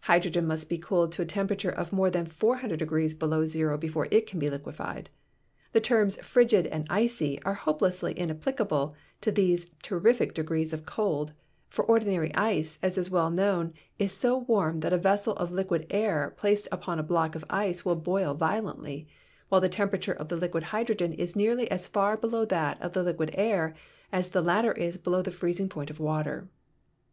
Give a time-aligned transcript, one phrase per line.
[0.00, 2.80] Hydrogen must be cooled to a temperature of more than 400
[3.16, 5.08] below zero before it can be liquefied.
[5.70, 11.32] The terms "frigid" and "icy" are hopelessly inapplicable to these terrific degrees of cold,
[11.68, 15.86] for ordinary ice, as is well known, is so warm that a vessel of liquid
[15.90, 19.06] air placed upon a block of ice will boil violently,
[19.48, 23.76] while the temperature of liquid hydrogen is nearly as far below that of liquid air
[24.10, 26.48] as the latter is below the freezing point of water.